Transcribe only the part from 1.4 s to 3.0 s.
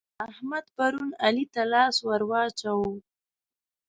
ته لاس ور واچاوو.